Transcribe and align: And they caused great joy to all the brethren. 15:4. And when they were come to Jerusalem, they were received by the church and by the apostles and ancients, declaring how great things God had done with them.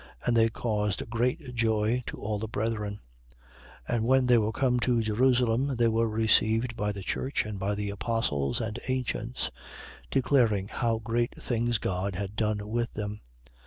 And 0.25 0.35
they 0.35 0.49
caused 0.49 1.07
great 1.11 1.53
joy 1.53 2.01
to 2.07 2.17
all 2.17 2.39
the 2.39 2.47
brethren. 2.47 3.01
15:4. 3.87 3.95
And 3.97 4.03
when 4.03 4.25
they 4.25 4.39
were 4.39 4.51
come 4.51 4.79
to 4.79 4.99
Jerusalem, 5.03 5.75
they 5.75 5.89
were 5.89 6.09
received 6.09 6.75
by 6.75 6.91
the 6.91 7.03
church 7.03 7.45
and 7.45 7.59
by 7.59 7.75
the 7.75 7.91
apostles 7.91 8.59
and 8.59 8.79
ancients, 8.87 9.51
declaring 10.09 10.69
how 10.69 10.97
great 10.97 11.35
things 11.35 11.77
God 11.77 12.15
had 12.15 12.35
done 12.35 12.67
with 12.67 12.91
them. 12.93 13.21